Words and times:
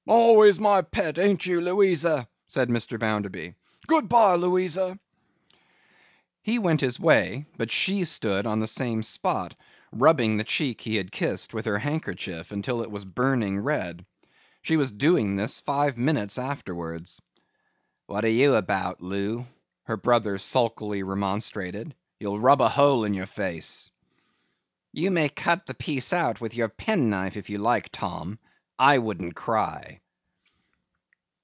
'Always 0.07 0.59
my 0.59 0.81
pet; 0.81 1.17
ain't 1.19 1.45
you, 1.45 1.61
Louisa?' 1.61 2.27
said 2.47 2.67
Mr. 2.69 2.99
Bounderby. 2.99 3.53
'Good 3.87 4.09
bye, 4.09 4.35
Louisa!' 4.35 4.99
He 6.41 6.57
went 6.59 6.81
his 6.81 6.99
way, 6.99 7.45
but 7.55 7.71
she 7.71 8.03
stood 8.03 8.45
on 8.47 8.59
the 8.59 8.67
same 8.67 9.03
spot, 9.03 9.55
rubbing 9.91 10.35
the 10.35 10.43
cheek 10.43 10.81
he 10.81 10.95
had 10.97 11.11
kissed, 11.13 11.53
with 11.53 11.65
her 11.65 11.77
handkerchief, 11.77 12.51
until 12.51 12.81
it 12.81 12.89
was 12.91 13.05
burning 13.05 13.59
red. 13.59 14.03
She 14.63 14.75
was 14.75 14.87
still 14.89 15.11
doing 15.11 15.35
this, 15.35 15.61
five 15.61 15.97
minutes 15.97 16.37
afterwards. 16.39 17.21
'What 18.07 18.25
are 18.25 18.29
you 18.29 18.55
about, 18.55 19.01
Loo?' 19.01 19.45
her 19.83 19.97
brother 19.97 20.37
sulkily 20.39 21.03
remonstrated. 21.03 21.95
'You'll 22.19 22.39
rub 22.39 22.59
a 22.59 22.69
hole 22.69 23.05
in 23.05 23.13
your 23.13 23.27
face.' 23.27 23.89
'You 24.91 25.09
may 25.11 25.29
cut 25.29 25.67
the 25.67 25.75
piece 25.75 26.11
out 26.11 26.41
with 26.41 26.53
your 26.55 26.69
penknife 26.69 27.37
if 27.37 27.49
you 27.51 27.59
like, 27.59 27.89
Tom. 27.93 28.39
I 28.79 28.97
wouldn't 28.97 29.35
cry! 29.35 29.99